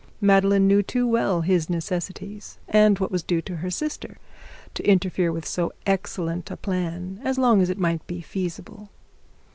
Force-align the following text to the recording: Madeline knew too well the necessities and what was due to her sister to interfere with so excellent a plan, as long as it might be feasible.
Madeline 0.19 0.65
knew 0.67 0.81
too 0.81 1.05
well 1.07 1.41
the 1.41 1.65
necessities 1.69 2.57
and 2.67 2.97
what 2.97 3.11
was 3.11 3.21
due 3.21 3.39
to 3.39 3.57
her 3.57 3.69
sister 3.69 4.17
to 4.73 4.83
interfere 4.83 5.31
with 5.31 5.45
so 5.45 5.71
excellent 5.85 6.49
a 6.49 6.57
plan, 6.57 7.21
as 7.23 7.37
long 7.37 7.61
as 7.61 7.69
it 7.69 7.77
might 7.77 8.07
be 8.07 8.19
feasible. 8.19 8.89